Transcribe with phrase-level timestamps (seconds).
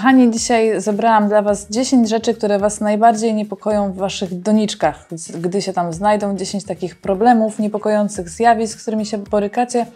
[0.00, 5.08] Kochani, dzisiaj zebrałam dla Was 10 rzeczy, które Was najbardziej niepokoją w Waszych doniczkach,
[5.40, 9.86] gdy się tam znajdą 10 takich problemów, niepokojących zjawisk, z którymi się borykacie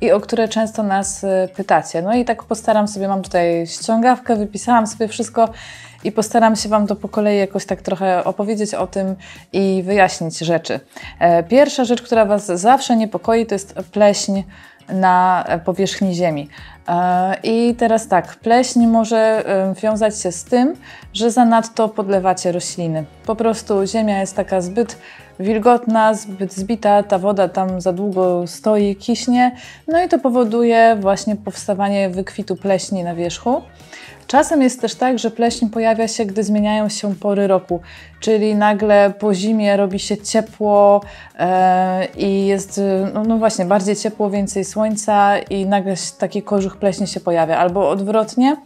[0.00, 2.02] i o które często nas e, pytacie.
[2.02, 5.48] No i tak postaram sobie, mam tutaj ściągawkę, wypisałam sobie wszystko
[6.04, 9.16] i postaram się Wam to po kolei jakoś tak trochę opowiedzieć o tym
[9.52, 10.80] i wyjaśnić rzeczy.
[11.18, 14.42] E, pierwsza rzecz, która Was zawsze niepokoi, to jest pleśń
[14.88, 16.48] na powierzchni Ziemi.
[16.88, 19.44] E, I teraz tak, pleśń może
[19.82, 20.76] wiązać się z tym,
[21.12, 23.04] że zanadto podlewacie rośliny.
[23.26, 24.98] Po prostu ziemia jest taka zbyt
[25.40, 29.56] wilgotna, zbyt zbita, ta woda tam za długo stoi, kiśnie,
[29.88, 33.62] no i to powoduje właśnie powstawanie wykwitu pleśni na wierzchu.
[34.26, 37.80] Czasem jest też tak, że pleśń pojawia się, gdy zmieniają się pory roku,
[38.20, 41.00] czyli nagle po zimie robi się ciepło
[41.38, 42.80] e, i jest,
[43.14, 47.58] no, no, właśnie, bardziej ciepło, więcej słońca i nagle taki kożuch pleśni się pojawia.
[47.58, 48.56] Albo odwrotnie,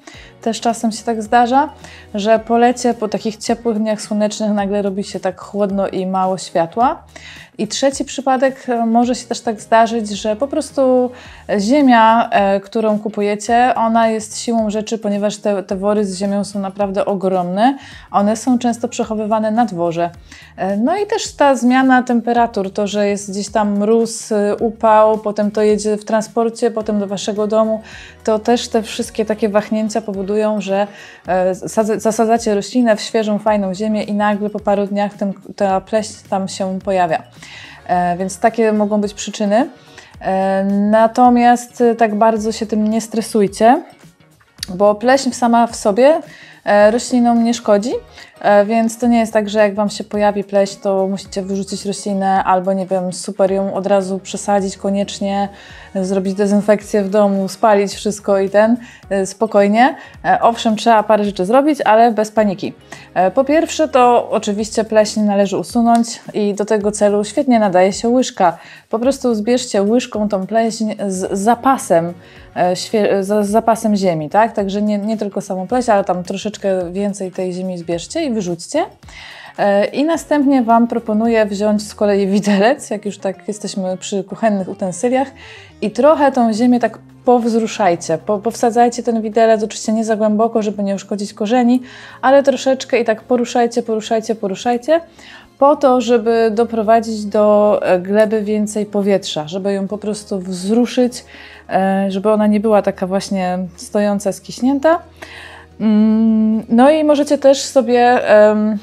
[0.42, 1.68] też czasem się tak zdarza,
[2.14, 6.38] że po lecie, po takich ciepłych dniach słonecznych nagle robi się tak chłodno i mało
[6.38, 7.02] światła.
[7.58, 11.10] I trzeci przypadek e, może się też tak zdarzyć, że po prostu
[11.58, 16.58] ziemia, e, którą kupujecie, ona jest siłą rzeczy, ponieważ te, te wory z ziemią są
[16.58, 17.78] naprawdę ogromne.
[18.10, 20.10] One są często przechowywane na dworze.
[20.56, 25.50] E, no i też ta zmiana temperatur, to, że jest gdzieś tam mróz, upał, potem
[25.50, 27.82] to jedzie w transporcie, potem do waszego domu,
[28.24, 30.27] to też te wszystkie takie wahnięcia powodują,
[30.58, 30.86] że
[31.82, 36.48] zasadzacie roślinę w świeżą, fajną ziemię i nagle po paru dniach ten, ta pleść tam
[36.48, 37.22] się pojawia.
[37.86, 39.70] E, więc takie mogą być przyczyny.
[40.20, 43.82] E, natomiast e, tak bardzo się tym nie stresujcie,
[44.74, 46.20] bo pleśń sama w sobie
[46.90, 47.92] roślinom nie szkodzi,
[48.66, 52.44] więc to nie jest tak, że jak Wam się pojawi pleśń, to musicie wyrzucić roślinę
[52.44, 55.48] albo nie wiem, super ją od razu przesadzić koniecznie,
[55.94, 58.76] zrobić dezynfekcję w domu, spalić wszystko i ten,
[59.10, 59.96] e, spokojnie.
[60.24, 62.72] E, owszem, trzeba parę rzeczy zrobić, ale bez paniki.
[63.14, 68.08] E, po pierwsze, to oczywiście pleśń należy usunąć i do tego celu świetnie nadaje się
[68.08, 68.58] łyżka.
[68.90, 72.12] Po prostu zbierzcie łyżką tą pleśń z zapasem,
[73.20, 74.52] z zapasem ziemi, tak?
[74.52, 76.57] Także nie, nie tylko samą pleśń, ale tam troszeczkę
[76.92, 78.84] więcej tej ziemi zbierzcie i wyrzućcie.
[79.58, 84.68] E, I następnie Wam proponuję wziąć z kolei widelec, jak już tak jesteśmy przy kuchennych
[84.68, 85.28] utensyliach
[85.82, 90.82] i trochę tą ziemię tak powzruszajcie, po, powsadzajcie ten widelec, oczywiście nie za głęboko, żeby
[90.82, 91.82] nie uszkodzić korzeni,
[92.22, 95.00] ale troszeczkę i tak poruszajcie, poruszajcie, poruszajcie,
[95.58, 101.24] po to, żeby doprowadzić do e, gleby więcej powietrza, żeby ją po prostu wzruszyć,
[101.68, 104.98] e, żeby ona nie była taka właśnie stojąca, skiśnięta.
[105.80, 108.20] Mm, no i możecie też sobie,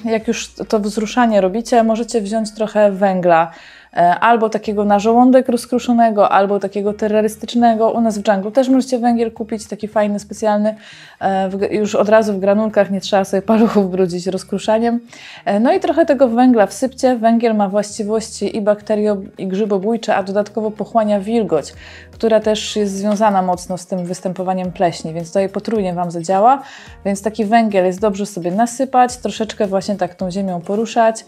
[0.06, 3.52] jak już to wzruszanie robicie, możecie wziąć trochę węgla
[3.96, 7.92] albo takiego na żołądek rozkruszonego, albo takiego terrorystycznego.
[7.92, 10.76] U nas w Django też możecie węgiel kupić, taki fajny, specjalny,
[11.22, 15.00] e, już od razu w granulkach, nie trzeba sobie paluchów brudzić rozkruszaniem.
[15.46, 17.16] E, no i trochę tego węgla wsypcie.
[17.16, 21.74] Węgiel ma właściwości i bakterio, i grzybobójcze, a dodatkowo pochłania wilgoć,
[22.12, 26.62] która też jest związana mocno z tym występowaniem pleśni, więc tutaj potrójnie Wam zadziała.
[27.06, 31.26] Więc taki węgiel jest dobrze sobie nasypać, troszeczkę właśnie tak tą ziemią poruszać.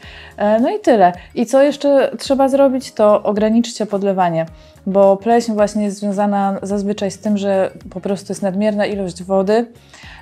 [0.61, 1.13] No i tyle.
[1.35, 2.56] I co jeszcze trzeba zrobić?
[2.57, 4.45] Zrobić, to ograniczcie podlewanie,
[4.87, 9.65] bo pleśń właśnie jest związana zazwyczaj z tym, że po prostu jest nadmierna ilość wody,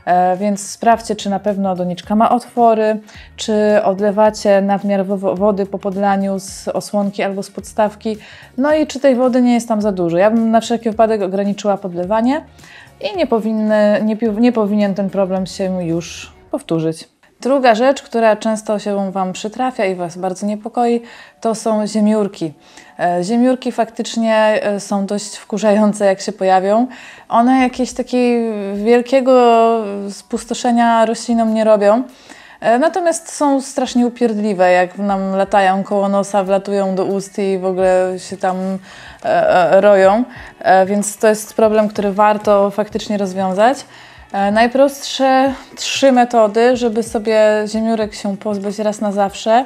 [0.05, 2.99] e, więc sprawdźcie, czy na pewno doniczka ma otwory,
[3.35, 3.53] czy
[3.83, 8.17] odlewacie nadmiar wody po podlaniu z osłonki albo z podstawki,
[8.57, 10.17] no i czy tej wody nie jest tam za dużo.
[10.17, 12.45] Ja bym na wszelki wypadek ograniczyła podlewanie
[13.01, 17.14] i nie, powinny, nie, nie powinien ten problem się już powtórzyć.
[17.45, 21.01] Druga rzecz, która często się Wam przytrafia i Was bardzo niepokoi,
[21.41, 22.53] to są ziemiórki.
[22.99, 26.87] E, ziemiórki faktycznie e, są dość wkurzające, jak się pojawią.
[27.29, 32.03] One jakieś takiego wielkiego spustoszenia roślinom nie robią.
[32.59, 37.65] E, natomiast są strasznie upierdliwe, jak nam latają koło nosa, wlatują do ust i w
[37.65, 38.57] ogóle się tam
[39.71, 40.23] roją.
[40.85, 43.85] Więc to jest problem, który warto faktycznie rozwiązać.
[44.35, 49.65] E, najprostsze trzy metody, żeby sobie ziemiórek się pozbyć raz na zawsze,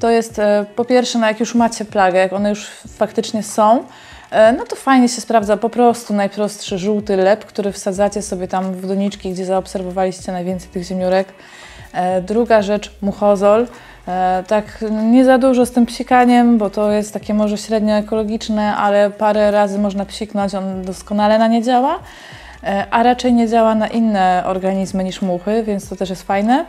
[0.00, 2.66] to jest e, po pierwsze, no jak już macie plagę, jak one już
[2.98, 3.84] faktycznie są,
[4.30, 8.72] e, no to fajnie się sprawdza po prostu najprostszy żółty lep, który wsadzacie sobie tam
[8.72, 11.28] w doniczki, gdzie zaobserwowaliście najwięcej tych ziemiórek.
[12.22, 13.66] Druga rzecz, muchozol.
[14.46, 19.10] Tak, nie za dużo z tym psikaniem, bo to jest takie może średnio ekologiczne, ale
[19.10, 21.98] parę razy można psiknąć, on doskonale na nie działa.
[22.64, 26.64] E, a raczej nie działa na inne organizmy niż muchy, więc to też jest fajne.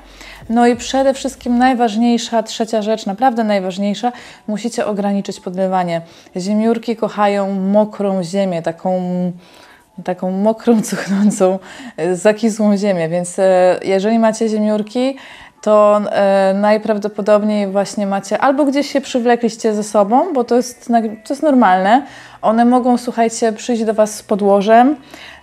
[0.50, 4.12] No i przede wszystkim najważniejsza, trzecia rzecz, naprawdę najważniejsza,
[4.48, 6.02] musicie ograniczyć podlewanie.
[6.38, 9.02] Ziemiórki kochają mokrą ziemię, taką
[10.04, 11.60] taką mokrą, cuchnącą,
[12.14, 13.10] zakisłą ziemię.
[13.10, 13.38] Więc
[13.84, 15.16] jeżeli macie ziemiórki,
[15.62, 20.88] to e, najprawdopodobniej właśnie macie albo gdzieś się przywlekliście ze sobą, bo to jest,
[21.24, 22.06] to jest normalne.
[22.42, 24.96] One mogą, słuchajcie, przyjść do Was z podłożem,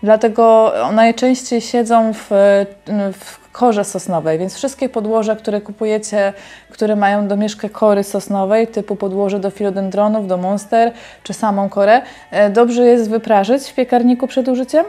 [0.02, 2.30] dlatego najczęściej siedzą w,
[3.12, 6.32] w korze sosnowej, więc wszystkie podłoża, które kupujecie,
[6.70, 10.92] które mają domieszkę kory sosnowej, typu podłoże do filodendronów, do monster,
[11.22, 14.84] czy samą korę, e, dobrze jest wyprażyć w piekarniku przed użyciem.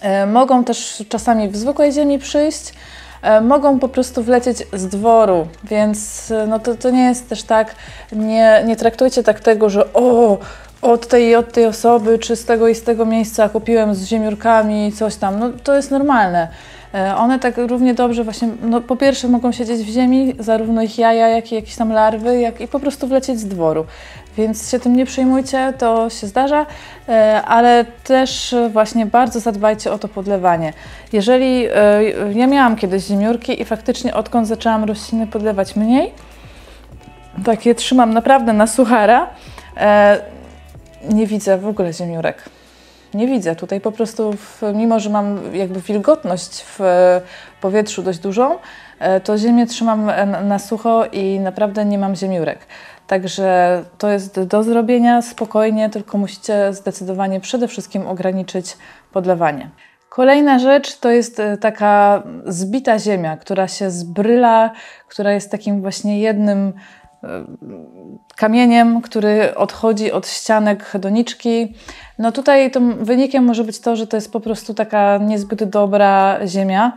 [0.00, 3.01] E, mogą też czasami w zwykłej ziemi przyjść, E,
[3.40, 7.74] mogą po prostu wlecieć z dworu, więc e, no to, to nie jest też tak,
[8.12, 10.38] nie, nie traktujcie tak tego, że o,
[10.82, 14.04] od tej i od tej osoby, czy z tego i z tego miejsca kupiłem z
[14.04, 16.48] ziemiórkami coś tam, no to jest normalne.
[16.94, 20.98] E, one tak równie dobrze właśnie, no po pierwsze mogą siedzieć w ziemi, zarówno ich
[20.98, 23.86] jaja, jak i jakieś tam larwy, jak i po prostu wlecieć z dworu.
[24.36, 26.66] Więc się tym nie przejmujcie, to się zdarza,
[27.08, 30.72] e, ale też właśnie bardzo zadbajcie o to podlewanie.
[31.12, 36.12] Jeżeli e, ja miałam kiedyś ziemiórki i faktycznie odkąd zaczęłam rośliny podlewać mniej,
[37.44, 39.30] takie trzymam naprawdę na suchara,
[41.10, 42.44] nie widzę w ogóle ziemiórek
[43.14, 43.56] nie widzę.
[43.56, 46.80] Tutaj po prostu, w, mimo że mam jakby wilgotność w
[47.60, 48.58] powietrzu dość dużą, e,
[49.24, 50.10] to ziemię trzymam
[50.48, 52.66] na sucho i naprawdę nie mam ziemiórek.
[53.06, 58.76] Także to jest do zrobienia spokojnie, tylko musicie zdecydowanie przede wszystkim ograniczyć
[59.12, 59.70] podlewanie.
[60.08, 64.70] Kolejna rzecz to jest e, taka zbita ziemia, która się zbryla,
[65.08, 66.72] która jest takim właśnie jednym
[68.36, 71.74] kamieniem, który odchodzi od ścianek doniczki.
[72.18, 76.38] No tutaj tym wynikiem może być to, że to jest po prostu taka niezbyt dobra
[76.46, 76.92] ziemia,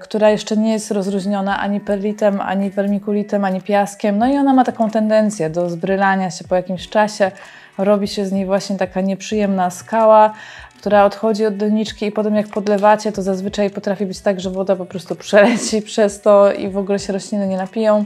[0.00, 4.18] która jeszcze nie jest rozróżniona ani perlitem, ani vermikulitem, ani piaskiem.
[4.18, 7.30] No i ona ma taką tendencję do zbrylania się po jakimś czasie.
[7.78, 10.34] Robi się z niej właśnie taka nieprzyjemna skała,
[10.78, 14.76] która odchodzi od doniczki i potem jak podlewacie, to zazwyczaj potrafi być tak, że woda
[14.76, 18.04] po prostu przeleci przez to i w ogóle się rośliny nie napiją.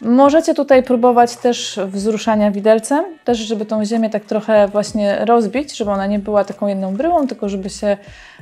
[0.00, 5.90] Możecie tutaj próbować też wzruszania widelcem, też żeby tą ziemię tak trochę właśnie rozbić, żeby
[5.90, 7.96] ona nie była taką jedną bryłą, tylko żeby się,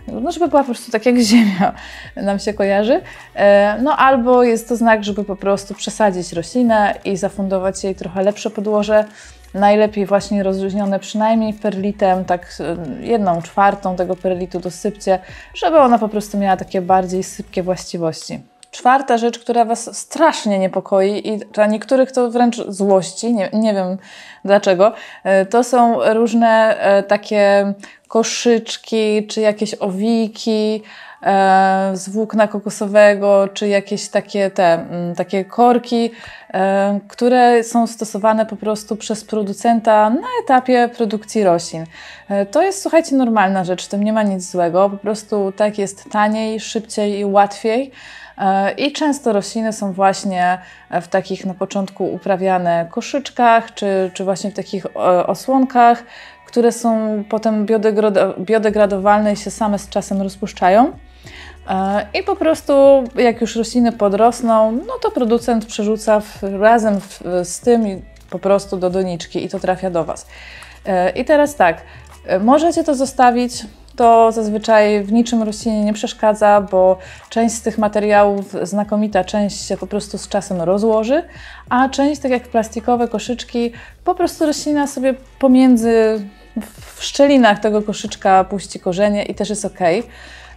[0.08, 1.75] no żeby była po prostu tak jak ziemia
[2.17, 3.00] nam się kojarzy.
[3.35, 8.23] E, no albo jest to znak, żeby po prostu przesadzić roślinę i zafundować jej trochę
[8.23, 9.05] lepsze podłoże.
[9.55, 12.76] Najlepiej właśnie rozluźnione przynajmniej perlitem, tak e,
[13.06, 15.19] jedną czwartą tego perlitu dosypcie,
[15.55, 18.50] żeby ona po prostu miała takie bardziej sypkie właściwości.
[18.70, 23.99] Czwarta rzecz, która Was strasznie niepokoi i dla niektórych to wręcz złości, nie, nie wiem
[24.44, 24.93] dlaczego,
[25.25, 27.72] e, to są różne e, takie
[28.08, 30.82] koszyczki, czy jakieś owiki
[31.22, 36.11] e, z włókna kokosowego, czy jakieś takie te, mm, takie korki,
[37.08, 41.84] które są stosowane po prostu przez producenta na etapie produkcji roślin.
[42.50, 46.11] To jest, słuchajcie, normalna rzecz, w tym nie ma nic złego, po prostu tak jest
[46.11, 47.93] taniej, szybciej i łatwiej.
[48.41, 50.59] E, I często rośliny są właśnie
[51.03, 56.05] w takich na początku uprawiane koszyczkach, czy, czy właśnie w takich e, osłonkach,
[56.47, 57.67] które są potem
[58.39, 60.93] biodegradowalne i się same z czasem rozpuszczają.
[61.69, 62.73] E, I po prostu,
[63.15, 68.77] jak już rośliny podrosną, no to producent przerzuca w, razem w, z tym po prostu
[68.77, 70.27] do doniczki i to trafia do Was.
[71.15, 71.82] I teraz tak,
[72.41, 73.65] możecie to zostawić
[74.01, 76.99] to zazwyczaj w niczym roślinie nie przeszkadza, bo
[77.31, 81.23] część z tych materiałów, znakomita część się po prostu z czasem rozłoży,
[81.69, 83.73] a część, tak jak plastikowe koszyczki,
[84.05, 86.21] po prostu roślina sobie pomiędzy
[86.97, 89.79] w szczelinach tego koszyczka puści korzenie i też jest ok.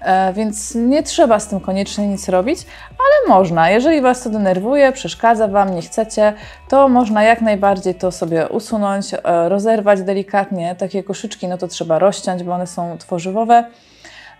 [0.03, 3.69] E, więc nie trzeba z tym koniecznie nic robić, ale można.
[3.69, 6.33] Jeżeli Was to denerwuje, przeszkadza Wam, nie chcecie,
[6.69, 10.75] to można jak najbardziej to sobie usunąć, e, rozerwać delikatnie.
[10.75, 13.65] Takie koszyczki, no to trzeba rozciąć, bo one są tworzywowe.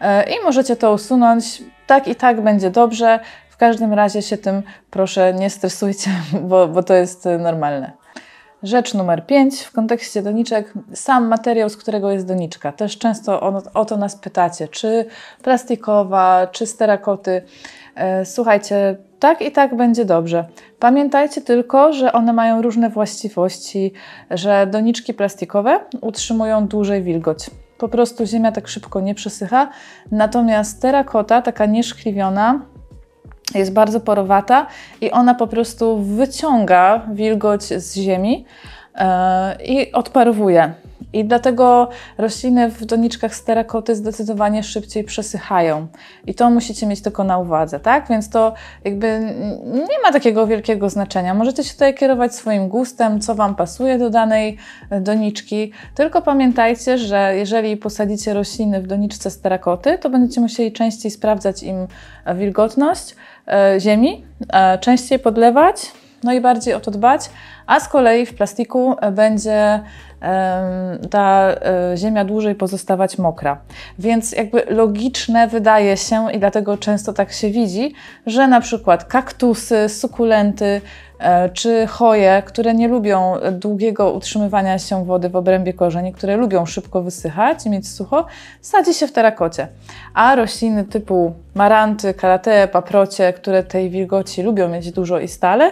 [0.01, 1.63] E, I możecie to usunąć.
[1.87, 3.19] Tak i tak będzie dobrze.
[3.49, 6.11] W każdym razie się tym proszę nie stresujcie,
[6.49, 8.02] bo, bo to jest normalne.
[8.63, 12.71] Rzecz numer 5 w kontekście doniczek, sam materiał, z którego jest doniczka.
[12.71, 13.41] Też często
[13.73, 15.05] o, to nas pytacie, czy
[15.41, 17.41] plastikowa, czy z terakoty.
[17.95, 20.45] E, słuchajcie, tak i tak będzie dobrze.
[20.79, 23.93] Pamiętajcie tylko, że one mają różne właściwości,
[24.31, 27.49] że doniczki plastikowe utrzymują dłużej wilgoć.
[27.77, 29.69] Po prostu ziemia tak szybko nie przesycha,
[30.11, 32.65] natomiast terakota, taka nieszkliwiona,
[33.55, 34.67] jest bardzo porowata
[35.01, 38.45] i ona po prostu wyciąga wilgoć z ziemi
[38.95, 39.03] yy,
[39.65, 40.73] i odparowuje.
[41.13, 45.87] I dlatego rośliny w doniczkach z terakoty zdecydowanie szybciej przesychają.
[46.27, 48.07] I to musicie mieć tylko na uwadze, tak?
[48.09, 48.53] Więc to
[48.83, 51.33] jakby nie ma takiego wielkiego znaczenia.
[51.33, 54.57] Możecie się tutaj kierować swoim gustem, co Wam pasuje do danej
[54.89, 55.71] e, doniczki.
[55.95, 61.63] Tylko pamiętajcie, że jeżeli posadzicie rośliny w doniczce z terakoty, to będziecie musieli częściej sprawdzać
[61.63, 61.87] im
[62.35, 63.15] wilgotność
[63.47, 65.91] e, ziemi, e, częściej podlewać,
[66.23, 67.29] no i bardziej o to dbać,
[67.67, 69.79] a z kolei w plastiku będzie
[71.09, 73.57] ta e, ziemia dłużej pozostawać mokra.
[73.99, 77.93] Więc jakby logiczne wydaje się i dlatego często tak się widzi,
[78.25, 80.81] że na przykład kaktusy, sukulenty
[81.19, 86.65] e, czy choje, które nie lubią długiego utrzymywania się wody w obrębie korzeni, które lubią
[86.65, 88.25] szybko wysychać i mieć sucho,
[88.61, 89.67] sadzi się w terakocie.
[90.13, 95.71] A rośliny typu maranty, kalatee, paprocie, które tej wilgoci lubią mieć dużo i stale,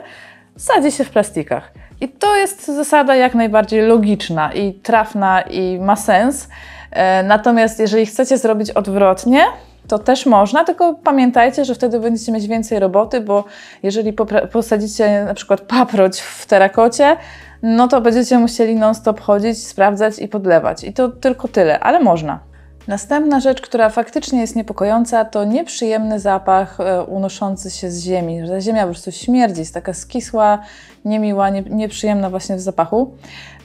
[0.57, 1.71] sadzi się w plastikach.
[2.01, 6.49] I to jest zasada jak najbardziej logiczna i trafna i ma sens.
[6.91, 9.43] E, natomiast jeżeli chcecie zrobić odwrotnie,
[9.87, 13.43] to też można, tylko pamiętajcie, że wtedy będziecie mieć więcej roboty, bo
[13.83, 14.13] jeżeli
[14.51, 17.17] posadzicie na przykład paproć w terakocie,
[17.61, 20.83] no to będziecie musieli non-stop chodzić, sprawdzać i podlewać.
[20.83, 22.39] I to tylko tyle, ale można.
[22.87, 28.47] Następna rzecz, która faktycznie jest niepokojąca, to nieprzyjemny zapach e, unoszący się z ziemi.
[28.47, 30.59] Że ziemia po prostu śmierdzi, jest taka skisła,
[31.05, 33.13] niemiła, nie, nieprzyjemna właśnie w zapachu.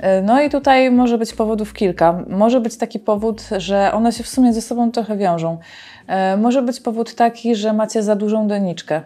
[0.01, 2.25] E, no i tutaj może być powodów kilka.
[2.29, 5.59] Może być taki powód, że one się w sumie ze sobą trochę wiążą.
[6.07, 9.03] E, może być powód taki, że macie za dużą doniczkę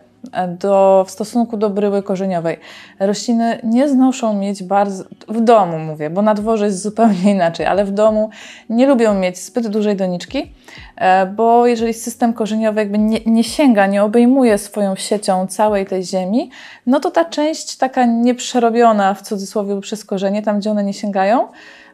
[0.48, 2.56] do, w stosunku do bryły korzeniowej.
[3.00, 7.84] Rośliny nie znoszą mieć bardzo, w domu mówię, bo na dworze jest zupełnie inaczej, ale
[7.84, 8.30] w domu
[8.70, 10.52] nie lubią mieć zbyt dużej doniczki,
[10.96, 16.04] e, bo jeżeli system korzeniowy jakby nie, nie sięga, nie obejmuje swoją siecią całej tej
[16.04, 16.50] ziemi,
[16.86, 21.48] no to ta część taka nieprzerobiona w cudzysłowie przez korzenie, tam gdzie one nie sięgają,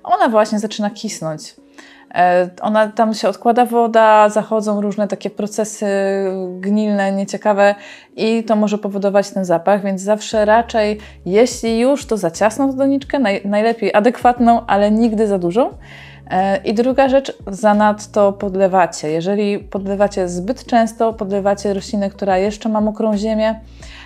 [0.04, 1.54] ona właśnie zaczyna kisnąć.
[2.16, 5.86] E, ona tam się odkłada woda, zachodzą różne takie procesy
[6.60, 7.74] gnilne, nieciekawe
[8.16, 13.18] i to może powodować ten zapach, więc zawsze raczej, jeśli już, to za ciasną doniczkę,
[13.18, 15.70] naj, najlepiej adekwatną, ale nigdy za dużą.
[16.30, 19.10] E, I druga rzecz, zanadto podlewacie.
[19.10, 23.60] Jeżeli podlewacie zbyt często, podlewacie roślinę, która jeszcze ma mokrą ziemię,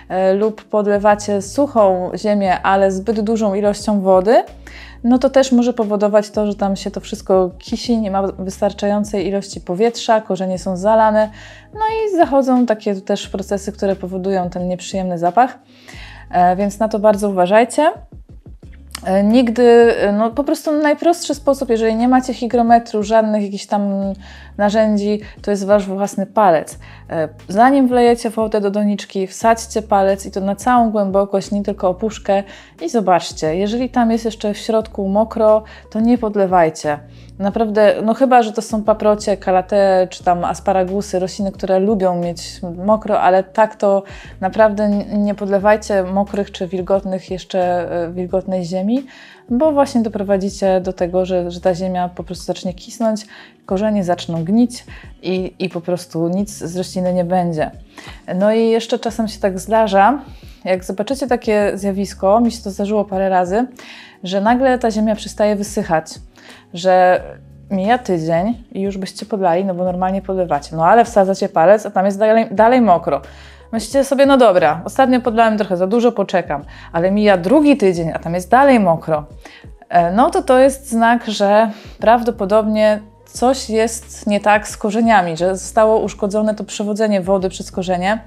[0.09, 4.43] e, lub podlewacie suchą ziemię, ale zbyt dużą ilością wody,
[5.03, 9.27] no to też może powodować to, że tam się to wszystko kisi, nie ma wystarczającej
[9.27, 11.29] ilości powietrza, korzenie są zalane,
[11.73, 15.59] no i zachodzą takie też procesy, które powodują ten nieprzyjemny zapach,
[16.31, 17.91] e, więc na to bardzo uważajcie.
[19.05, 24.13] E, nigdy, e, no po prostu najprostszy sposób, jeżeli nie macie hygrometru, żadnych jakichś tam
[24.57, 26.79] narzędzi, to jest wasz własny palec.
[27.09, 31.89] E, zanim wlejecie wodę do doniczki, wsadźcie palec i to na całą głębokość, nie tylko
[31.89, 32.43] opuszkę
[32.81, 36.99] i zobaczcie, jeżeli tam jest jeszcze w środku mokro, to nie podlewajcie.
[37.41, 42.61] Naprawdę, no chyba, że to są paprocie, kalate czy tam asparagusy, rośliny, które lubią mieć
[42.85, 44.03] mokro, ale tak to
[44.41, 49.05] naprawdę nie podlewajcie mokrych czy wilgotnych, jeszcze wilgotnej ziemi,
[49.49, 53.25] bo właśnie doprowadzicie do tego, że, że ta ziemia po prostu zacznie kisnąć,
[53.65, 54.85] korzenie zaczną gnić
[55.21, 57.71] i, i po prostu nic z rośliny nie będzie.
[58.35, 60.21] No i jeszcze czasem się tak zdarza,
[60.65, 63.67] jak zobaczycie takie zjawisko, mi się to zdarzyło parę razy,
[64.23, 66.05] że nagle ta ziemia przestaje wysychać,
[66.73, 67.21] że
[67.69, 71.91] mija tydzień i już byście podlali, no bo normalnie podlewacie, no ale wsadzacie palec, a
[71.91, 73.21] tam jest dalej, dalej mokro.
[73.71, 78.19] Myślicie sobie, no dobra, ostatnio podlałem trochę za dużo, poczekam, ale mija drugi tydzień, a
[78.19, 79.25] tam jest dalej mokro.
[79.89, 85.57] E, no to to jest znak, że prawdopodobnie coś jest nie tak z korzeniami, że
[85.57, 88.19] zostało uszkodzone to przewodzenie wody przez korzenie.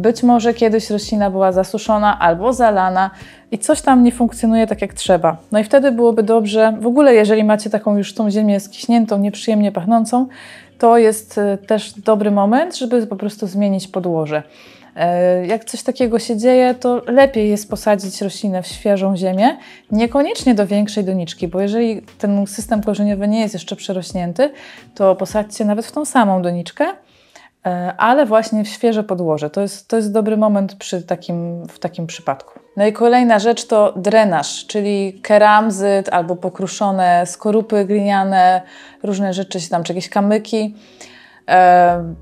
[0.00, 3.10] Być może kiedyś roślina była zasuszona albo zalana
[3.50, 5.36] i coś tam nie funkcjonuje tak jak trzeba.
[5.52, 9.72] No i wtedy byłoby dobrze, w ogóle jeżeli macie taką już tą ziemię skiśniętą, nieprzyjemnie
[9.72, 10.26] pachnącą,
[10.78, 14.42] to jest e, też dobry moment, żeby po prostu zmienić podłoże.
[14.96, 19.56] E, jak coś takiego się dzieje, to lepiej jest posadzić roślinę w świeżą ziemię,
[19.90, 24.50] niekoniecznie do większej doniczki, bo jeżeli ten system korzeniowy nie jest jeszcze przerośnięty,
[24.94, 26.84] to posadźcie nawet w tą samą doniczkę,
[27.96, 29.50] ale właśnie w świeże podłoże.
[29.50, 32.60] To jest, to jest dobry moment przy takim, w takim przypadku.
[32.76, 38.62] No i kolejna rzecz to drenaż, czyli keramzyt albo pokruszone skorupy gliniane,
[39.02, 40.74] różne rzeczy, tam, czy jakieś kamyki.
[41.48, 42.14] E,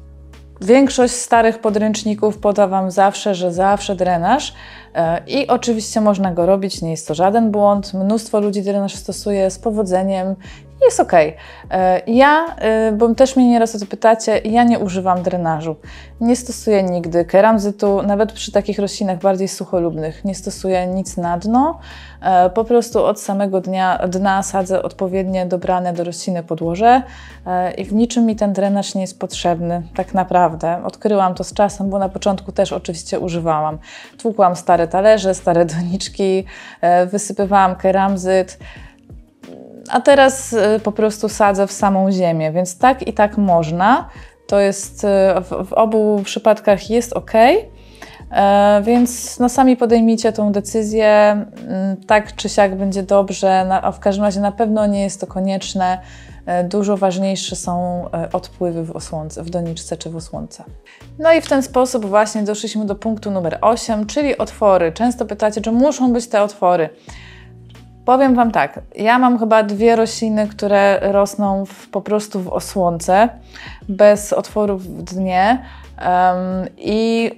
[0.61, 4.55] większość starych podręczników poda Wam zawsze, że zawsze drenaż
[4.95, 7.95] e, i oczywiście można go robić, nie jest to żaden błąd.
[7.95, 10.37] Mnóstwo ludzi drenaż stosuje z powodzeniem
[10.85, 11.13] jest ok.
[12.07, 15.77] Ja, e, bo też mnie nieraz o to pytacie, ja nie używam drenażu.
[16.21, 20.25] Nie stosuję nigdy keramzytu, nawet przy takich roślinach bardziej sucholubnych.
[20.25, 21.79] Nie stosuję nic na dno.
[22.23, 27.03] E, po prostu od samego dnia, dna sadzę odpowiednie dobrane do rośliny podłoże
[27.47, 30.85] e, i w niczym mi ten drenaż nie jest potrzebny, tak naprawdę.
[30.85, 33.79] Odkryłam to z czasem, bo na początku też oczywiście używałam.
[34.19, 36.45] Tłukłam stare talerze, stare doniczki,
[37.11, 38.59] wysypywałam keramzyt
[39.91, 44.09] a teraz y, po prostu sadzę w samą ziemię, więc tak i tak można.
[44.47, 45.09] To jest y,
[45.41, 47.33] w, w obu przypadkach jest ok.
[48.31, 51.07] E, więc no, sami podejmijcie tą decyzję.
[51.07, 55.27] Mm, tak czy siak będzie dobrze, a w każdym razie na pewno nie jest to
[55.27, 55.99] konieczne.
[56.47, 60.65] E, dużo ważniejsze są e, odpływy w osłonce, w doniczce czy w osłonce.
[61.19, 64.93] No i w ten sposób właśnie doszliśmy do punktu numer 8, czyli otwory.
[64.93, 66.89] Często pytacie, czy muszą być te otwory.
[68.09, 73.29] Powiem Wam tak, ja mam chyba dwie rośliny, które rosną w, po prostu w osłonce,
[73.89, 75.65] bez otworów w dnie
[75.99, 77.31] um, i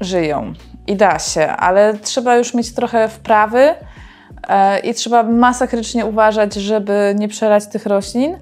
[0.00, 0.52] żyją.
[0.86, 3.74] I da się, ale trzeba już mieć trochę wprawy
[4.48, 8.38] e, i trzeba masakrycznie uważać, żeby nie przelać tych roślin.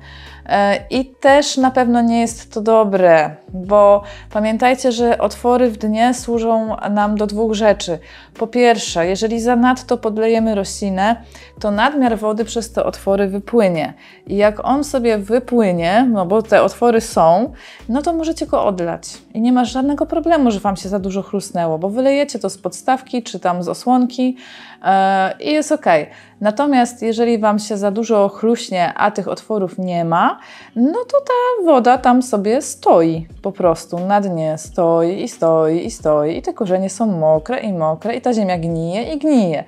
[0.91, 6.77] I też na pewno nie jest to dobre, bo pamiętajcie, że otwory w dnie służą
[6.91, 7.99] nam do dwóch rzeczy.
[8.35, 11.17] Po pierwsze, jeżeli zanadto podlejemy roślinę,
[11.61, 13.95] to nadmiar wody przez te otwory wypłynie.
[14.27, 17.53] I jak on sobie wypłynie, no bo te otwory są,
[17.89, 19.09] no to możecie go odlać.
[19.35, 22.59] I nie ma żadnego problemu, że Wam się za dużo chrusnęło, bo wylejecie to z
[22.59, 24.37] podstawki czy tam z osłonki
[25.41, 25.87] i jest ok.
[26.41, 30.39] Natomiast jeżeli Wam się za dużo chluśnie, a tych otworów nie ma,
[30.77, 35.91] no to ta woda tam sobie stoi po prostu na dnie, stoi i stoi i
[35.91, 39.65] stoi i te korzenie są mokre i mokre i ta ziemia gnije i gnije.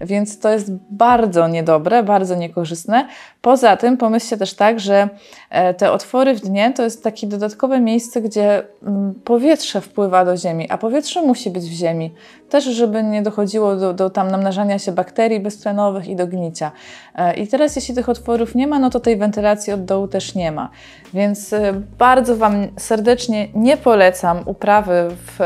[0.00, 3.08] Więc to jest bardzo niedobre, bardzo niekorzystne.
[3.42, 5.08] Poza tym pomyślcie też tak, że
[5.50, 10.36] e, te otwory w dnie to jest takie dodatkowe miejsce, gdzie mm, powietrze wpływa do
[10.36, 12.14] ziemi, a powietrze musi być w ziemi.
[12.50, 16.70] Też, żeby nie dochodziło do, do tam namnażania się bakterii beztlenowych i do gnicia.
[17.14, 20.34] E, I teraz, jeśli tych otworów nie ma, no to tej wentylacji od dołu też
[20.34, 20.70] nie ma.
[21.14, 25.38] Więc e, bardzo Wam serdecznie nie polecam uprawy w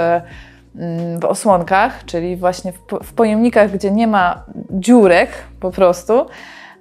[0.76, 5.28] Mm, w osłonkach, czyli właśnie w, pojemnikach, gdzie nie ma dziurek
[5.60, 6.26] po prostu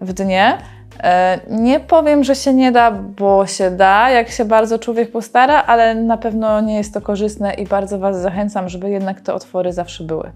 [0.01, 0.57] w dnie.
[1.03, 5.63] E, nie powiem, że się nie da, bo się da, jak się bardzo człowiek postara,
[5.63, 9.73] ale na pewno nie jest to korzystne i bardzo Was zachęcam, żeby jednak te otwory
[9.73, 10.31] zawsze były.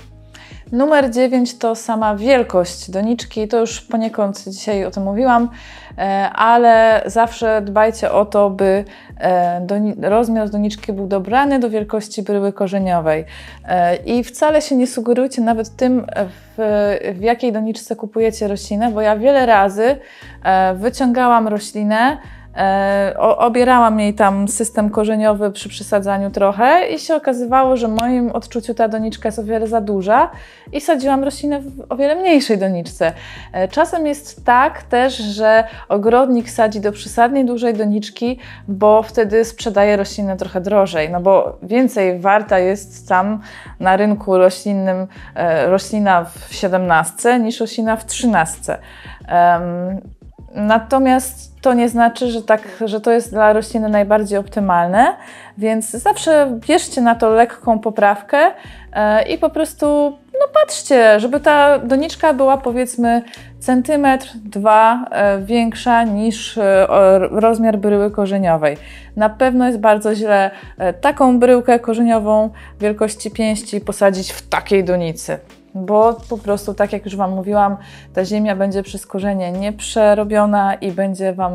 [0.72, 3.48] Numer 9 to sama wielkość doniczki.
[3.48, 5.50] To już poniekąd dzisiaj o tym mówiłam,
[5.98, 8.86] e, ale zawsze dbajcie o to, by
[9.20, 13.26] e, rozmiar doniczki był dobrany do wielkości bryły korzeniowej.
[13.66, 16.06] E, I wcale się nie sugerujcie nawet tym,
[16.58, 16.58] w,
[17.16, 19.98] w jakiej doniczce kupujecie roślinę, bo ja wiele razy
[20.76, 22.18] wyciągałam roślinę,
[22.58, 28.32] E, obierałam jej tam system korzeniowy przy przysadzaniu trochę i się okazywało, że w moim
[28.32, 30.30] odczuciu ta doniczka jest o wiele za duża
[30.74, 33.14] i sadziłam roślinę w o wiele mniejszej doniczce.
[33.54, 39.98] E, czasem jest tak też, że ogrodnik sadzi do przysadniej dużej doniczki, bo wtedy sprzedaje
[39.98, 43.42] roślinę trochę drożej, no bo więcej warta jest tam
[43.80, 48.78] na rynku roślinnym e, roślina w 17 niż roślina w 13.
[50.56, 55.16] Natomiast to nie znaczy, że, tak, że to jest dla rośliny najbardziej optymalne,
[55.58, 58.52] więc zawsze bierzcie na to lekką poprawkę
[58.94, 59.86] e, i po prostu
[60.40, 63.22] no patrzcie, żeby ta doniczka była powiedzmy
[63.60, 66.88] centymetr, dwa e, większa niż e,
[67.32, 68.78] rozmiar bryły korzeniowej.
[69.16, 70.52] Na pewno jest bardzo źle
[71.02, 75.40] taką bryłkę korzeniową wielkości pięści posadzić w takiej donicy
[75.76, 77.78] bo po prostu, tak jak już Wam mówiłam,
[78.14, 81.54] ta ziemia będzie przez korzenie nieprzerobiona i będzie Wam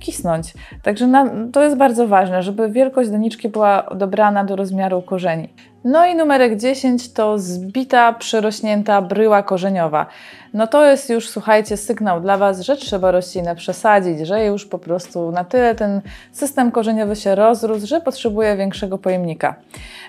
[0.00, 0.54] kisnąć.
[0.82, 5.48] Także na, to jest bardzo ważne, żeby wielkość doniczki była dobrana do rozmiaru korzeni.
[5.84, 10.06] No i numerek 10 to zbita, przerośnięta bryła korzeniowa.
[10.54, 14.78] No to jest już, słuchajcie, sygnał dla Was, że trzeba roślinę przesadzić, że już po
[14.78, 16.00] prostu na tyle ten
[16.32, 19.54] system korzeniowy się rozrósł, że potrzebuje większego pojemnika.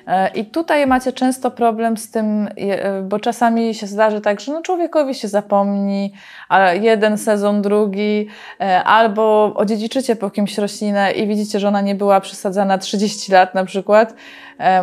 [0.08, 4.52] E, I tutaj macie często problem z tym, e, bo czasami się zdarzy tak, że
[4.52, 6.14] no człowiekowi się zapomni,
[6.50, 8.28] a jeden sezon, drugi,
[8.62, 13.56] e, albo odziedziczycie po kimś roślinę i widzicie, że ona nie była przesadzana 30 lat
[13.56, 14.14] na przykład,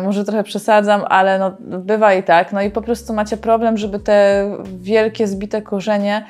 [0.03, 0.43] może trochę
[0.81, 2.53] przesadzam, ale no, bywa i tak.
[2.53, 4.45] No i po prostu macie problem, żeby te
[4.77, 6.25] wielkie, zbite korzenie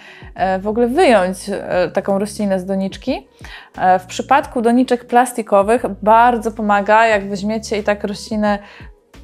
[0.59, 1.37] w ogóle wyjąć
[1.93, 3.27] taką roślinę z doniczki.
[3.99, 8.59] W przypadku doniczek plastikowych bardzo pomaga, jak weźmiecie i tak roślinę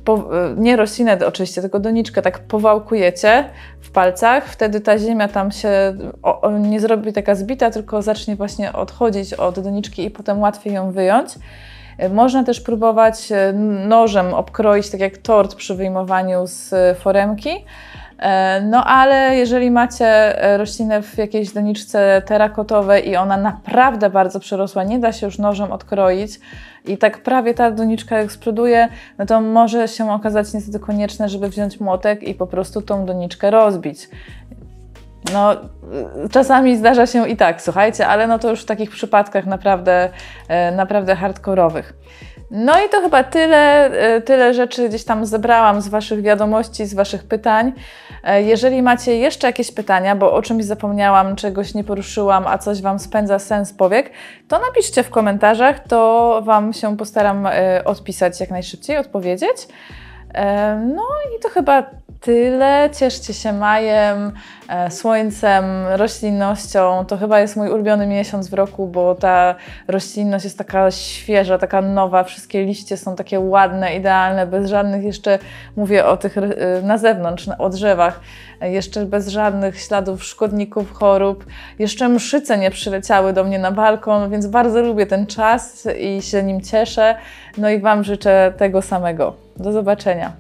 [0.05, 3.49] po, nie roślinę oczywiście, tylko doniczkę tak powałkujecie
[3.81, 5.69] w palcach, wtedy ta ziemia tam się
[6.23, 10.73] o, o, nie zrobi taka zbita, tylko zacznie właśnie odchodzić od doniczki i potem łatwiej
[10.73, 11.29] ją wyjąć.
[12.09, 13.29] Można też próbować
[13.87, 17.49] nożem obkroić, tak jak tort przy wyjmowaniu z foremki.
[18.19, 24.39] E, no ale jeżeli macie e, roślinę w jakiejś doniczce terakotowej i ona naprawdę bardzo
[24.39, 26.39] przerosła, nie da się już nożem odkroić
[26.85, 31.79] i tak prawie ta doniczka eksploduje, no to może się okazać niestety konieczne, żeby wziąć
[31.79, 34.09] młotek i po prostu tą doniczkę rozbić.
[35.33, 35.55] No,
[36.31, 40.09] czasami zdarza się i tak, słuchajcie, ale no to już w takich przypadkach naprawdę,
[40.47, 41.93] e, naprawdę hardkorowych.
[42.51, 46.93] No i to chyba tyle, e, tyle rzeczy gdzieś tam zebrałam z Waszych wiadomości, z
[46.93, 47.73] Waszych pytań.
[48.23, 52.81] E, jeżeli macie jeszcze jakieś pytania, bo o czymś zapomniałam, czegoś nie poruszyłam, a coś
[52.81, 54.11] Wam spędza sens powiek,
[54.47, 57.47] to napiszcie w komentarzach, to Wam się postaram
[57.85, 59.67] odpisać jak najszybciej, odpowiedzieć.
[60.95, 61.03] No
[61.37, 61.83] i to chyba
[62.21, 62.89] tyle.
[62.99, 64.31] Cieszcie się majem,
[64.89, 67.05] słońcem, roślinnością.
[67.05, 69.55] To chyba jest mój ulubiony miesiąc w roku, bo ta
[69.87, 72.23] roślinność jest taka świeża, taka nowa.
[72.23, 75.39] Wszystkie liście są takie ładne, idealne, bez żadnych jeszcze,
[75.75, 76.43] mówię o tych e,
[76.83, 78.19] na zewnątrz, o drzewach,
[78.61, 81.45] e, jeszcze bez żadnych śladów szkodników, chorób.
[81.79, 86.43] Jeszcze mszyce nie przyleciały do mnie na balkon, więc bardzo lubię ten czas i się
[86.43, 87.15] nim cieszę.
[87.57, 89.33] No i Wam życzę tego samego.
[89.57, 90.31] Do zobaczenia.